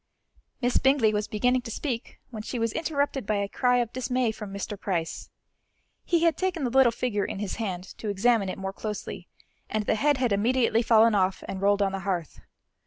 [0.63, 4.31] Miss Bingley was beginning to speak when she was interrupted by a cry of dismay
[4.31, 4.75] from Mr.
[4.75, 5.29] Price.
[6.03, 9.27] He had taken the little figure in his hand to examine it more closely,
[9.69, 12.39] and the head had immediately fallen off and rolled on the hearth.